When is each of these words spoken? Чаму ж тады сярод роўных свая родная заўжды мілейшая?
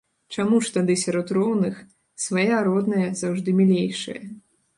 Чаму 0.35 0.61
ж 0.67 0.71
тады 0.77 0.95
сярод 1.01 1.33
роўных 1.37 1.75
свая 2.25 2.57
родная 2.69 3.07
заўжды 3.21 3.57
мілейшая? 3.61 4.19